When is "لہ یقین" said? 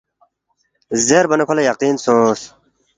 1.57-1.95